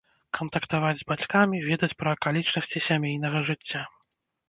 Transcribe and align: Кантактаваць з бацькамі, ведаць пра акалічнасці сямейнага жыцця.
Кантактаваць 0.37 0.97
з 1.01 1.07
бацькамі, 1.11 1.61
ведаць 1.69 1.91
пра 2.01 2.09
акалічнасці 2.19 2.85
сямейнага 2.91 3.47
жыцця. 3.55 3.89